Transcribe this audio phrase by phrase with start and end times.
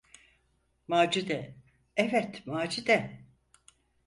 [0.87, 1.55] Macide,
[1.97, 3.21] evet, Macide!